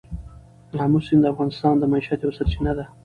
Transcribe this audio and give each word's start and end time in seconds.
آمو 0.83 0.99
سیند 1.05 1.21
د 1.23 1.25
افغانانو 1.33 1.79
د 1.81 1.83
معیشت 1.91 2.19
یوه 2.21 2.35
سرچینه 2.37 2.71
ده. 2.77 2.85